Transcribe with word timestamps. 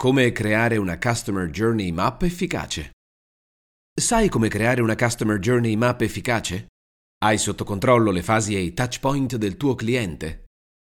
Come 0.00 0.30
creare 0.30 0.76
una 0.76 0.96
Customer 0.96 1.50
Journey 1.50 1.90
Map 1.90 2.22
efficace? 2.22 2.92
Sai 3.92 4.28
come 4.28 4.46
creare 4.46 4.80
una 4.80 4.94
Customer 4.94 5.40
Journey 5.40 5.74
Map 5.74 6.02
efficace? 6.02 6.68
Hai 7.18 7.36
sotto 7.36 7.64
controllo 7.64 8.12
le 8.12 8.22
fasi 8.22 8.54
e 8.54 8.60
i 8.60 8.72
touch 8.74 9.00
point 9.00 9.34
del 9.34 9.56
tuo 9.56 9.74
cliente? 9.74 10.44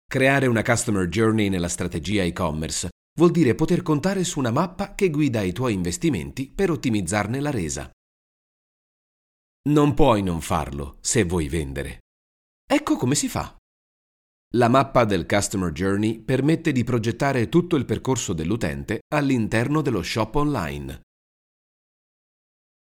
Creare 0.06 0.46
una 0.46 0.62
Customer 0.62 1.08
Journey 1.08 1.50
nella 1.50 1.68
strategia 1.68 2.22
e-commerce 2.22 2.90
vuol 3.18 3.32
dire 3.32 3.56
poter 3.56 3.82
contare 3.82 4.24
su 4.24 4.38
una 4.38 4.52
mappa 4.52 4.94
che 4.94 5.10
guida 5.10 5.42
i 5.42 5.52
tuoi 5.52 5.74
investimenti 5.74 6.48
per 6.48 6.70
ottimizzarne 6.70 7.40
la 7.40 7.50
resa. 7.50 7.90
Non 9.70 9.96
puoi 9.96 10.22
non 10.22 10.42
farlo 10.42 11.00
se 11.02 11.24
vuoi 11.24 11.48
vendere. 11.48 12.02
Ecco 12.72 12.98
come 12.98 13.16
si 13.16 13.28
fa. 13.28 13.56
La 14.56 14.68
mappa 14.68 15.06
del 15.06 15.26
Customer 15.26 15.72
Journey 15.72 16.20
permette 16.20 16.74
di 16.74 16.84
progettare 16.84 17.48
tutto 17.48 17.78
il 17.78 17.86
percorso 17.86 18.34
dell'utente 18.34 19.00
all'interno 19.14 19.82
dello 19.82 20.04
shop 20.04 20.36
online. 20.36 21.02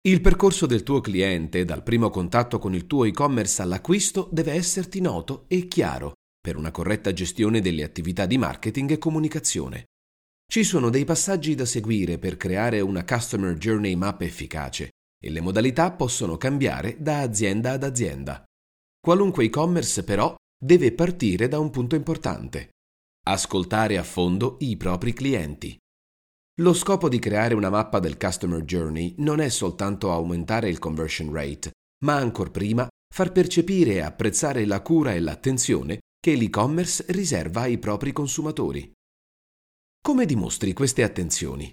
Il 0.03 0.21
percorso 0.21 0.67
del 0.67 0.83
tuo 0.83 1.01
cliente, 1.01 1.65
dal 1.65 1.83
primo 1.83 2.11
contatto 2.11 2.59
con 2.59 2.75
il 2.75 2.87
tuo 2.87 3.05
e-commerce 3.05 3.63
all'acquisto, 3.63 4.29
deve 4.31 4.53
esserti 4.53 5.01
noto 5.01 5.47
e 5.49 5.67
chiaro 5.67 6.13
per 6.39 6.57
una 6.57 6.71
corretta 6.71 7.15
gestione 7.15 7.63
delle 7.63 7.85
attività 7.85 8.27
di 8.27 8.37
marketing 8.37 8.91
e 8.91 8.99
comunicazione. 8.99 9.87
Ci 10.47 10.63
sono 10.63 10.91
dei 10.91 11.07
passaggi 11.07 11.55
da 11.55 11.65
seguire 11.65 12.19
per 12.19 12.37
creare 12.37 12.83
una 12.83 13.03
Customer 13.03 13.57
Journey 13.57 13.95
Map 13.95 14.21
efficace 14.21 14.91
e 15.19 15.31
le 15.31 15.41
modalità 15.41 15.91
possono 15.91 16.37
cambiare 16.37 16.97
da 17.01 17.21
azienda 17.21 17.73
ad 17.73 17.83
azienda. 17.83 18.45
Qualunque 19.01 19.47
e-commerce 19.47 20.05
però 20.05 20.37
deve 20.59 20.93
partire 20.93 21.49
da 21.49 21.59
un 21.59 21.71
punto 21.71 21.95
importante. 21.95 22.71
Ascoltare 23.29 23.99
a 23.99 24.03
fondo 24.03 24.57
i 24.61 24.77
propri 24.77 25.13
clienti. 25.13 25.77
Lo 26.61 26.73
scopo 26.73 27.09
di 27.09 27.19
creare 27.19 27.55
una 27.55 27.69
mappa 27.69 27.99
del 27.99 28.17
Customer 28.17 28.63
Journey 28.63 29.15
non 29.19 29.41
è 29.41 29.49
soltanto 29.49 30.11
aumentare 30.13 30.69
il 30.71 30.79
conversion 30.79 31.33
rate, 31.33 31.73
ma 32.05 32.15
ancor 32.17 32.51
prima 32.51 32.89
far 33.15 33.33
percepire 33.33 33.95
e 33.95 34.01
apprezzare 34.01 34.65
la 34.65 34.81
cura 34.81 35.13
e 35.13 35.21
l'attenzione 35.21 36.01
che 36.19 36.35
l'e-commerce 36.35 37.05
riserva 37.09 37.63
ai 37.63 37.79
propri 37.79 38.13
consumatori. 38.13 38.91
Come 40.01 40.25
dimostri 40.25 40.73
queste 40.73 41.03
attenzioni? 41.03 41.73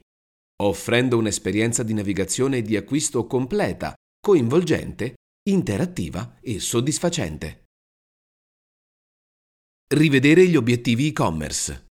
Offrendo 0.61 1.17
un'esperienza 1.17 1.83
di 1.83 1.93
navigazione 1.93 2.57
e 2.57 2.61
di 2.61 2.75
acquisto 2.75 3.25
completa, 3.25 3.93
coinvolgente, 4.19 5.15
interattiva 5.49 6.37
e 6.41 6.59
soddisfacente. 6.59 7.62
Rivedere 9.93 10.47
gli 10.47 10.55
obiettivi 10.55 11.09
e-commerce. 11.09 11.85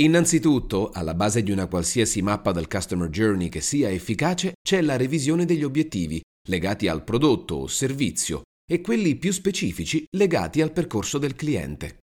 Innanzitutto, 0.00 0.90
alla 0.90 1.14
base 1.14 1.44
di 1.44 1.52
una 1.52 1.68
qualsiasi 1.68 2.20
mappa 2.20 2.50
del 2.50 2.66
Customer 2.66 3.08
Journey 3.08 3.48
che 3.48 3.60
sia 3.60 3.90
efficace, 3.90 4.54
c'è 4.60 4.82
la 4.82 4.96
revisione 4.96 5.44
degli 5.44 5.62
obiettivi 5.62 6.20
legati 6.48 6.88
al 6.88 7.04
prodotto 7.04 7.54
o 7.54 7.66
servizio 7.68 8.42
e 8.68 8.80
quelli 8.80 9.14
più 9.14 9.30
specifici 9.30 10.04
legati 10.16 10.62
al 10.62 10.72
percorso 10.72 11.18
del 11.18 11.36
cliente. 11.36 11.98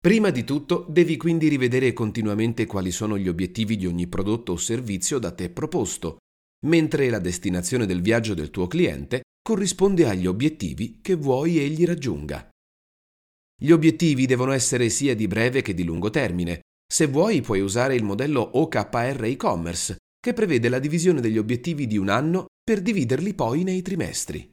Prima 0.00 0.30
di 0.30 0.42
tutto 0.42 0.84
devi 0.88 1.16
quindi 1.16 1.46
rivedere 1.46 1.92
continuamente 1.92 2.66
quali 2.66 2.90
sono 2.90 3.16
gli 3.16 3.28
obiettivi 3.28 3.76
di 3.76 3.86
ogni 3.86 4.08
prodotto 4.08 4.50
o 4.50 4.56
servizio 4.56 5.20
da 5.20 5.30
te 5.30 5.48
proposto, 5.48 6.16
mentre 6.66 7.08
la 7.08 7.20
destinazione 7.20 7.86
del 7.86 8.02
viaggio 8.02 8.34
del 8.34 8.50
tuo 8.50 8.66
cliente 8.66 9.20
corrisponde 9.40 10.08
agli 10.08 10.26
obiettivi 10.26 10.98
che 11.00 11.14
vuoi 11.14 11.60
egli 11.60 11.84
raggiunga. 11.84 12.48
Gli 13.58 13.70
obiettivi 13.70 14.26
devono 14.26 14.52
essere 14.52 14.90
sia 14.90 15.16
di 15.16 15.26
breve 15.26 15.62
che 15.62 15.72
di 15.72 15.82
lungo 15.82 16.10
termine. 16.10 16.60
Se 16.86 17.06
vuoi 17.06 17.40
puoi 17.40 17.60
usare 17.60 17.94
il 17.94 18.04
modello 18.04 18.40
OKR 18.40 19.24
e-commerce, 19.24 19.96
che 20.20 20.34
prevede 20.34 20.68
la 20.68 20.78
divisione 20.78 21.20
degli 21.20 21.38
obiettivi 21.38 21.86
di 21.86 21.96
un 21.96 22.10
anno 22.10 22.46
per 22.62 22.82
dividerli 22.82 23.32
poi 23.32 23.62
nei 23.62 23.80
trimestri. 23.80 24.50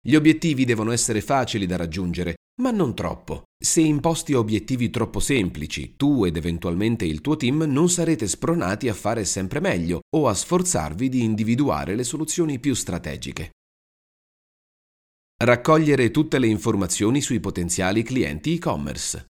Gli 0.00 0.14
obiettivi 0.14 0.64
devono 0.64 0.92
essere 0.92 1.20
facili 1.20 1.66
da 1.66 1.76
raggiungere, 1.76 2.36
ma 2.60 2.70
non 2.70 2.94
troppo. 2.94 3.44
Se 3.58 3.80
imposti 3.80 4.34
obiettivi 4.34 4.90
troppo 4.90 5.18
semplici, 5.18 5.96
tu 5.96 6.24
ed 6.24 6.36
eventualmente 6.36 7.04
il 7.04 7.20
tuo 7.20 7.36
team 7.36 7.64
non 7.68 7.88
sarete 7.88 8.28
spronati 8.28 8.88
a 8.88 8.94
fare 8.94 9.24
sempre 9.24 9.60
meglio 9.60 10.00
o 10.14 10.28
a 10.28 10.34
sforzarvi 10.34 11.08
di 11.08 11.24
individuare 11.24 11.94
le 11.94 12.04
soluzioni 12.04 12.58
più 12.58 12.74
strategiche. 12.74 13.50
Raccogliere 15.40 16.10
tutte 16.10 16.40
le 16.40 16.48
informazioni 16.48 17.20
sui 17.20 17.38
potenziali 17.38 18.02
clienti 18.02 18.54
e-commerce. 18.54 19.26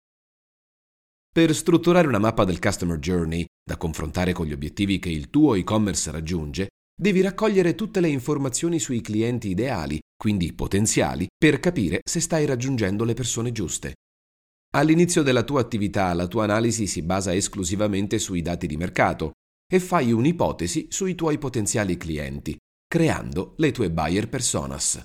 Per 1.33 1.55
strutturare 1.55 2.05
una 2.05 2.19
mappa 2.19 2.45
del 2.45 2.59
Customer 2.59 2.99
Journey, 2.99 3.43
da 3.67 3.75
confrontare 3.75 4.31
con 4.31 4.45
gli 4.45 4.53
obiettivi 4.53 4.99
che 4.99 5.09
il 5.09 5.31
tuo 5.31 5.55
e-commerce 5.55 6.11
raggiunge, 6.11 6.67
devi 6.95 7.21
raccogliere 7.21 7.73
tutte 7.73 8.01
le 8.01 8.09
informazioni 8.09 8.77
sui 8.77 9.01
clienti 9.01 9.49
ideali, 9.49 9.99
quindi 10.15 10.53
potenziali, 10.53 11.25
per 11.35 11.59
capire 11.59 12.01
se 12.03 12.19
stai 12.19 12.45
raggiungendo 12.45 13.03
le 13.03 13.15
persone 13.15 13.51
giuste. 13.51 13.95
All'inizio 14.75 15.23
della 15.23 15.41
tua 15.41 15.61
attività 15.61 16.13
la 16.13 16.27
tua 16.27 16.43
analisi 16.43 16.85
si 16.85 17.01
basa 17.01 17.33
esclusivamente 17.33 18.19
sui 18.19 18.43
dati 18.43 18.67
di 18.67 18.77
mercato 18.77 19.31
e 19.67 19.79
fai 19.79 20.11
un'ipotesi 20.11 20.85
sui 20.91 21.15
tuoi 21.15 21.39
potenziali 21.39 21.97
clienti, 21.97 22.55
creando 22.87 23.55
le 23.57 23.71
tue 23.71 23.89
buyer 23.89 24.29
personas. 24.29 25.03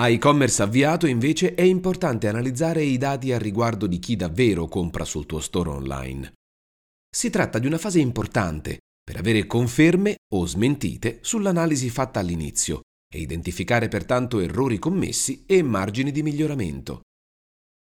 A 0.00 0.08
e-commerce 0.08 0.62
avviato 0.62 1.08
invece 1.08 1.56
è 1.56 1.62
importante 1.62 2.28
analizzare 2.28 2.84
i 2.84 2.98
dati 2.98 3.32
a 3.32 3.38
riguardo 3.38 3.88
di 3.88 3.98
chi 3.98 4.14
davvero 4.14 4.68
compra 4.68 5.04
sul 5.04 5.26
tuo 5.26 5.40
store 5.40 5.70
online. 5.70 6.34
Si 7.10 7.30
tratta 7.30 7.58
di 7.58 7.66
una 7.66 7.78
fase 7.78 7.98
importante 7.98 8.78
per 9.02 9.16
avere 9.16 9.46
conferme 9.46 10.18
o 10.34 10.46
smentite 10.46 11.18
sull'analisi 11.22 11.90
fatta 11.90 12.20
all'inizio 12.20 12.82
e 13.12 13.18
identificare 13.18 13.88
pertanto 13.88 14.38
errori 14.38 14.78
commessi 14.78 15.42
e 15.46 15.62
margini 15.62 16.12
di 16.12 16.22
miglioramento. 16.22 17.00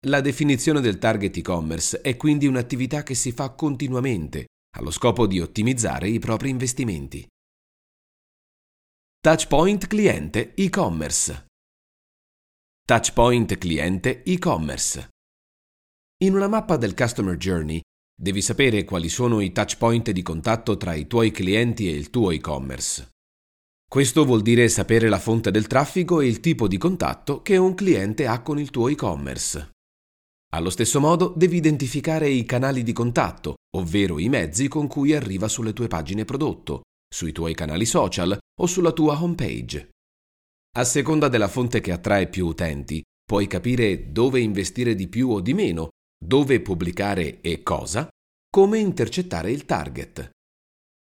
La 0.07 0.19
definizione 0.19 0.81
del 0.81 0.97
target 0.97 1.37
e-commerce 1.37 2.01
è 2.01 2.17
quindi 2.17 2.45
un'attività 2.45 3.03
che 3.03 3.15
si 3.15 3.31
fa 3.31 3.51
continuamente 3.51 4.47
allo 4.75 4.91
scopo 4.91 5.27
di 5.27 5.39
ottimizzare 5.39 6.09
i 6.09 6.19
propri 6.19 6.49
investimenti. 6.49 7.25
Touchpoint 9.21 9.87
cliente 9.87 10.53
e-commerce 10.55 11.45
Touchpoint 12.83 13.57
cliente 13.57 14.21
e-commerce. 14.23 15.11
In 16.23 16.35
una 16.35 16.49
mappa 16.49 16.75
del 16.75 16.93
Customer 16.93 17.37
Journey 17.37 17.79
devi 18.13 18.41
sapere 18.41 18.83
quali 18.83 19.07
sono 19.07 19.39
i 19.39 19.53
touchpoint 19.53 20.11
di 20.11 20.21
contatto 20.21 20.75
tra 20.75 20.93
i 20.93 21.07
tuoi 21.07 21.31
clienti 21.31 21.87
e 21.87 21.95
il 21.95 22.09
tuo 22.09 22.31
e-commerce. 22.31 23.11
Questo 23.87 24.25
vuol 24.25 24.41
dire 24.41 24.67
sapere 24.67 25.07
la 25.07 25.19
fonte 25.19 25.51
del 25.51 25.67
traffico 25.67 26.19
e 26.19 26.27
il 26.27 26.41
tipo 26.41 26.67
di 26.67 26.77
contatto 26.77 27.41
che 27.41 27.55
un 27.55 27.75
cliente 27.75 28.27
ha 28.27 28.41
con 28.41 28.59
il 28.59 28.71
tuo 28.71 28.89
e-commerce. 28.89 29.69
Allo 30.53 30.69
stesso 30.69 30.99
modo 30.99 31.33
devi 31.33 31.57
identificare 31.57 32.27
i 32.27 32.43
canali 32.43 32.83
di 32.83 32.91
contatto, 32.91 33.55
ovvero 33.77 34.19
i 34.19 34.27
mezzi 34.27 34.67
con 34.67 34.87
cui 34.87 35.13
arriva 35.13 35.47
sulle 35.47 35.71
tue 35.71 35.87
pagine 35.87 36.25
prodotto, 36.25 36.81
sui 37.07 37.31
tuoi 37.31 37.53
canali 37.53 37.85
social 37.85 38.37
o 38.59 38.65
sulla 38.65 38.91
tua 38.91 39.21
homepage. 39.21 39.91
A 40.73 40.85
seconda 40.85 41.27
della 41.27 41.49
fonte 41.49 41.81
che 41.81 41.91
attrae 41.91 42.29
più 42.29 42.47
utenti, 42.47 43.03
puoi 43.25 43.45
capire 43.45 44.11
dove 44.11 44.39
investire 44.39 44.95
di 44.95 45.09
più 45.09 45.29
o 45.29 45.41
di 45.41 45.53
meno, 45.53 45.89
dove 46.17 46.61
pubblicare 46.61 47.41
e 47.41 47.61
cosa, 47.61 48.07
come 48.49 48.79
intercettare 48.79 49.51
il 49.51 49.65
target. 49.65 50.29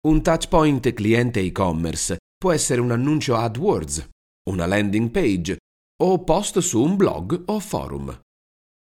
Un 0.06 0.21
touchpoint 0.21 0.93
cliente 0.93 1.39
e-commerce 1.39 2.17
può 2.37 2.50
essere 2.50 2.81
un 2.81 2.91
annuncio 2.91 3.37
AdWords, 3.37 4.09
una 4.50 4.67
landing 4.67 5.11
page 5.11 5.59
o 6.03 6.25
post 6.25 6.59
su 6.59 6.83
un 6.83 6.97
blog 6.97 7.44
o 7.47 7.61
forum. 7.61 8.21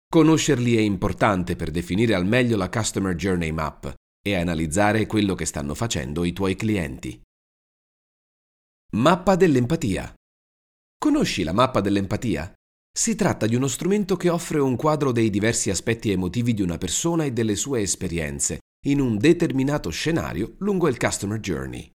Conoscerli 0.07 0.75
è 0.75 0.81
importante 0.81 1.55
per 1.55 1.71
definire 1.71 2.13
al 2.13 2.27
meglio 2.27 2.57
la 2.57 2.69
Customer 2.69 3.15
Journey 3.15 3.51
Map 3.51 3.91
e 4.21 4.35
analizzare 4.35 5.07
quello 5.07 5.33
che 5.33 5.45
stanno 5.45 5.73
facendo 5.73 6.25
i 6.25 6.33
tuoi 6.33 6.55
clienti. 6.55 7.19
Mappa 8.91 9.35
dell'empatia. 9.35 10.13
Conosci 11.01 11.43
la 11.43 11.53
mappa 11.53 11.79
dell'empatia? 11.79 12.53
Si 12.91 13.15
tratta 13.15 13.47
di 13.47 13.55
uno 13.55 13.67
strumento 13.67 14.17
che 14.17 14.27
offre 14.27 14.59
un 14.59 14.75
quadro 14.75 15.13
dei 15.13 15.29
diversi 15.29 15.69
aspetti 15.69 16.11
emotivi 16.11 16.53
di 16.53 16.61
una 16.61 16.77
persona 16.77 17.23
e 17.23 17.31
delle 17.31 17.55
sue 17.55 17.79
esperienze 17.79 18.59
in 18.87 18.99
un 18.99 19.17
determinato 19.17 19.91
scenario 19.91 20.55
lungo 20.57 20.89
il 20.89 20.97
Customer 20.97 21.39
Journey. 21.39 21.89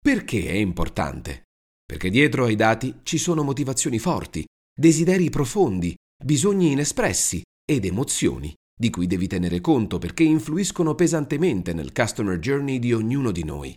Perché 0.00 0.46
è 0.46 0.52
importante? 0.52 1.42
Perché 1.84 2.08
dietro 2.08 2.44
ai 2.44 2.54
dati 2.54 3.00
ci 3.02 3.18
sono 3.18 3.42
motivazioni 3.42 3.98
forti, 3.98 4.44
desideri 4.72 5.28
profondi, 5.28 5.92
bisogni 6.24 6.70
inespressi 6.70 7.42
ed 7.68 7.84
emozioni 7.84 8.54
di 8.78 8.90
cui 8.90 9.08
devi 9.08 9.26
tenere 9.26 9.60
conto 9.60 9.98
perché 9.98 10.22
influiscono 10.22 10.94
pesantemente 10.94 11.72
nel 11.72 11.92
Customer 11.92 12.38
Journey 12.38 12.78
di 12.78 12.92
ognuno 12.92 13.32
di 13.32 13.42
noi. 13.42 13.76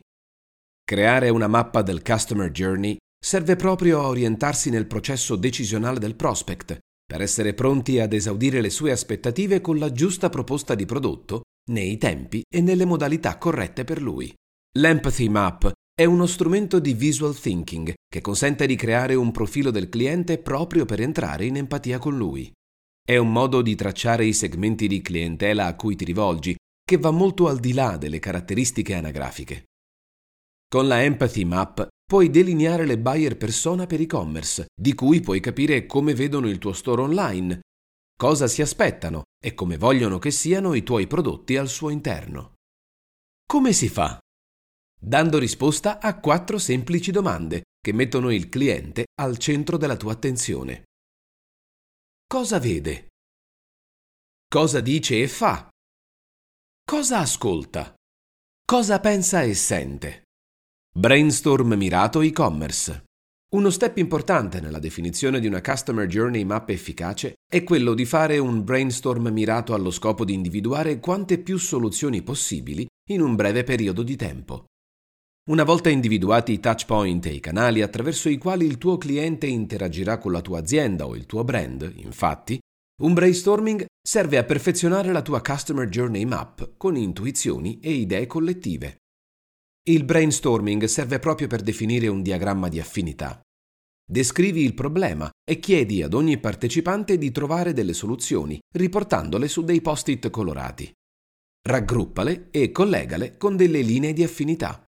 Creare 0.84 1.30
una 1.30 1.48
mappa 1.48 1.82
del 1.82 2.04
Customer 2.04 2.52
Journey 2.52 2.98
serve 3.24 3.56
proprio 3.56 4.02
a 4.02 4.08
orientarsi 4.08 4.70
nel 4.70 4.88
processo 4.88 5.36
decisionale 5.36 6.00
del 6.00 6.16
prospect, 6.16 6.78
per 7.06 7.22
essere 7.22 7.54
pronti 7.54 8.00
ad 8.00 8.14
esaudire 8.14 8.62
le 8.62 8.70
sue 8.70 8.92
aspettative 8.92 9.62
con 9.62 9.78
la 9.78 9.92
giusta 9.92 10.30
proposta 10.30 10.76
di 10.76 10.86
prodotto 10.86 11.44
nei 11.72 11.98
tempi 11.98 12.44
e 12.48 12.62
nelle 12.62 12.86
modalità 12.86 13.38
corrette 13.38 13.84
per 13.84 14.02
lui. 14.02 14.34
L'Empathy 14.78 15.28
Map 15.30 15.72
è 15.94 16.06
uno 16.06 16.26
strumento 16.26 16.80
di 16.80 16.94
visual 16.94 17.36
thinking 17.36 17.94
che 18.08 18.22
consente 18.22 18.68
di 18.68 18.76
creare 18.76 19.16
un 19.16 19.32
profilo 19.32 19.72
del 19.72 19.90
cliente 19.90 20.38
proprio 20.38 20.86
per 20.86 21.02
entrare 21.02 21.46
in 21.46 21.58
empatia 21.58 21.98
con 21.98 22.16
lui. 22.16 22.52
È 23.04 23.18
un 23.18 23.32
modo 23.32 23.62
di 23.62 23.74
tracciare 23.76 24.26
i 24.26 24.34
segmenti 24.34 24.88
di 24.88 25.02
clientela 25.02 25.66
a 25.66 25.76
cui 25.76 25.96
ti 25.96 26.06
rivolgi, 26.06 26.56
che 26.84 26.98
va 26.98 27.12
molto 27.12 27.48
al 27.48 27.60
di 27.60 27.74
là 27.74 27.98
delle 27.98 28.20
caratteristiche 28.20 28.94
anagrafiche. 28.94 29.64
Con 30.68 30.88
la 30.88 31.02
Empathy 31.04 31.46
Map 31.46 31.88
puoi 32.08 32.30
delineare 32.30 32.86
le 32.86 32.98
buyer 32.98 33.36
persona 33.36 33.86
per 33.86 34.00
e-commerce, 34.00 34.68
di 34.74 34.96
cui 34.96 35.20
puoi 35.20 35.42
capire 35.42 35.86
come 35.86 36.14
vedono 36.14 36.48
il 36.48 36.58
tuo 36.58 36.72
store 36.72 37.02
online, 37.02 37.60
cosa 38.18 38.48
si 38.48 38.62
aspettano 38.62 39.24
e 39.44 39.54
come 39.54 39.78
vogliono 39.78 40.18
che 40.18 40.32
siano 40.32 40.74
i 40.74 40.84
tuoi 40.84 41.06
prodotti 41.06 41.58
al 41.58 41.68
suo 41.68 41.90
interno. 41.90 42.54
Come 43.46 43.74
si 43.74 43.90
fa? 43.90 44.18
Dando 44.98 45.38
risposta 45.38 46.00
a 46.00 46.18
quattro 46.20 46.58
semplici 46.58 47.12
domande 47.12 47.64
che 47.80 47.92
mettono 47.92 48.32
il 48.32 48.48
cliente 48.48 49.08
al 49.20 49.38
centro 49.38 49.76
della 49.76 49.98
tua 49.98 50.14
attenzione. 50.14 50.86
Cosa 52.26 52.58
vede? 52.58 53.10
Cosa 54.48 54.80
dice 54.80 55.22
e 55.22 55.28
fa? 55.28 55.70
Cosa 56.86 57.20
ascolta? 57.20 57.94
Cosa 58.66 59.00
pensa 59.02 59.42
e 59.42 59.54
sente? 59.54 60.27
Brainstorm 60.98 61.74
mirato 61.74 62.22
e-commerce. 62.22 63.04
Uno 63.54 63.70
step 63.70 63.98
importante 63.98 64.60
nella 64.60 64.80
definizione 64.80 65.40
di 65.40 65.46
una 65.46 65.62
Customer 65.62 66.08
Journey 66.08 66.44
Map 66.44 66.70
efficace 66.70 67.36
è 67.48 67.64
quello 67.64 67.94
di 67.94 68.04
fare 68.04 68.40
un 68.40 68.64
brainstorm 68.64 69.28
mirato 69.28 69.76
allo 69.76 69.92
scopo 69.92 70.26
di 70.26 70.34
individuare 70.34 71.00
quante 71.00 71.38
più 71.38 71.60
soluzioni 71.60 72.24
possibili 72.24 72.88
in 73.12 73.22
un 73.22 73.36
breve 73.36 73.64
periodo 73.64 74.02
di 74.02 74.16
tempo. 74.16 74.66
Una 75.52 75.64
volta 75.64 75.90
individuati 75.90 76.54
i 76.54 76.60
touch 76.60 76.88
point 76.88 77.24
e 77.28 77.34
i 77.34 77.40
canali 77.42 77.84
attraverso 77.84 78.28
i 78.28 78.40
quali 78.40 78.66
il 78.66 78.80
tuo 78.80 78.98
cliente 78.98 79.46
interagirà 79.46 80.18
con 80.18 80.32
la 80.32 80.42
tua 80.42 80.58
azienda 80.58 81.06
o 81.06 81.16
il 81.16 81.28
tuo 81.28 81.44
brand, 81.44 81.94
infatti, 81.98 82.58
un 83.04 83.14
brainstorming 83.14 83.86
serve 84.02 84.40
a 84.40 84.44
perfezionare 84.44 85.12
la 85.12 85.22
tua 85.22 85.44
Customer 85.44 85.88
Journey 85.88 86.26
Map 86.26 86.72
con 86.76 86.96
intuizioni 86.96 87.78
e 87.84 87.92
idee 87.92 88.26
collettive. 88.26 88.98
Il 89.90 90.04
brainstorming 90.04 90.84
serve 90.84 91.18
proprio 91.18 91.48
per 91.48 91.62
definire 91.62 92.10
un 92.10 92.22
diagramma 92.22 92.68
di 92.68 92.78
affinità. 92.78 93.40
Descrivi 94.06 94.62
il 94.66 94.74
problema 94.74 95.30
e 95.50 95.60
chiedi 95.60 96.02
ad 96.04 96.14
ogni 96.14 96.38
partecipante 96.40 97.18
di 97.18 97.32
trovare 97.32 97.72
delle 97.72 97.94
soluzioni, 97.94 98.60
riportandole 98.76 99.48
su 99.48 99.64
dei 99.64 99.80
post-it 99.80 100.30
colorati. 100.30 100.92
Raggruppale 101.66 102.50
e 102.52 102.74
collegale 102.74 103.38
con 103.38 103.56
delle 103.56 103.82
linee 103.82 104.12
di 104.12 104.24
affinità. 104.24 104.84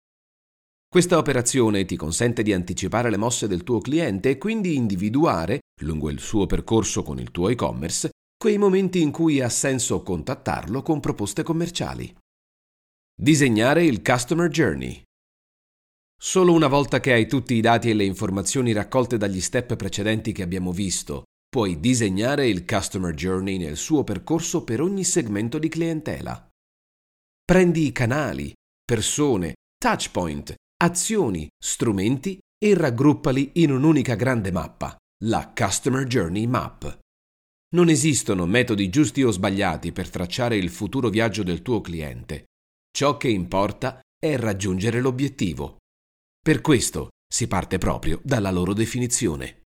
Questa 0.88 1.19
operazione 1.19 1.85
ti 1.87 1.96
consente 1.96 2.44
di 2.44 2.52
anticipare 2.52 3.11
le 3.11 3.17
mosse 3.17 3.49
del 3.49 3.64
tuo 3.64 3.81
cliente 3.81 4.31
e 4.31 4.38
quindi 4.38 4.76
individuare, 4.76 5.62
lungo 5.82 6.08
il 6.08 6.20
suo 6.20 6.46
percorso 6.46 7.02
con 7.02 7.19
il 7.19 7.32
tuo 7.32 7.49
e-commerce, 7.49 8.11
quei 8.37 8.58
momenti 8.58 9.02
in 9.02 9.11
cui 9.11 9.41
ha 9.41 9.49
senso 9.49 10.05
contattarlo 10.05 10.82
con 10.82 11.00
proposte 11.00 11.43
commerciali. 11.43 12.14
Disegnare 13.16 13.84
il 13.84 14.02
Customer 14.02 14.49
Journey. 14.49 15.00
Solo 16.20 16.52
una 16.52 16.66
volta 16.66 16.99
che 16.99 17.12
hai 17.12 17.28
tutti 17.28 17.55
i 17.55 17.61
dati 17.61 17.88
e 17.88 17.94
le 17.94 18.05
informazioni 18.05 18.72
raccolte 18.72 19.16
dagli 19.19 19.40
step 19.40 19.76
precedenti 19.76 20.32
che 20.32 20.43
abbiamo 20.43 20.72
visto, 20.72 21.22
puoi 21.49 21.78
disegnare 21.78 22.49
il 22.49 22.64
Customer 22.66 23.14
Journey 23.14 23.56
nel 23.56 23.76
suo 23.76 24.02
percorso 24.02 24.64
per 24.64 24.81
ogni 24.81 25.05
segmento 25.05 25.61
di 25.61 25.69
clientela. 25.69 26.49
Prendi 27.44 27.87
i 27.87 27.93
canali, 27.93 28.52
persone, 28.84 29.55
touchpoint, 29.78 30.52
azioni, 30.82 31.49
strumenti 31.56 32.37
e 32.58 32.75
raggruppali 32.75 33.52
in 33.55 33.70
un'unica 33.70 34.17
grande 34.17 34.50
mappa, 34.50 34.96
la 35.26 35.52
Customer 35.56 36.05
Journey 36.05 36.46
Map. 36.46 36.99
Non 37.76 37.90
esistono 37.90 38.44
metodi 38.44 38.90
giusti 38.90 39.22
o 39.22 39.31
sbagliati 39.31 39.93
per 39.93 40.10
tracciare 40.10 40.56
il 40.56 40.69
futuro 40.69 41.10
viaggio 41.10 41.44
del 41.44 41.62
tuo 41.62 41.81
cliente. 41.81 42.46
Ciò 42.96 43.17
che 43.17 43.26
importa 43.26 43.99
è 44.17 44.37
raggiungere 44.37 45.00
l'obiettivo. 45.00 45.79
Per 46.41 46.61
questo 46.61 47.08
si 47.26 47.49
parte 47.49 47.76
proprio 47.79 48.20
dalla 48.23 48.52
loro 48.52 48.73
definizione. 48.73 49.63